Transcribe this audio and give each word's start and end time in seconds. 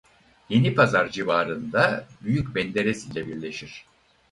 Yenipazar 0.49 1.09
civarında 1.11 2.07
Büyük 2.21 2.55
Menderes 2.55 3.07
ile 3.07 3.27
birleşir. 3.27 3.85